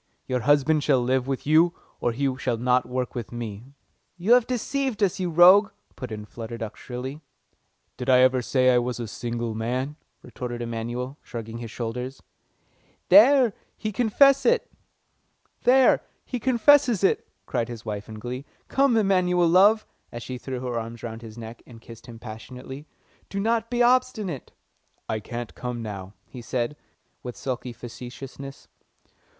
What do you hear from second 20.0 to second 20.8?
and she threw her